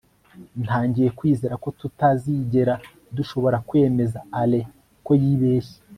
ntangiye 0.63 1.09
kwizera 1.17 1.55
ko 1.63 1.69
tutazigera 1.79 2.73
dushobora 3.15 3.57
kwemeza 3.69 4.19
alain 4.41 4.67
ko 5.05 5.11
yibeshye 5.21 5.77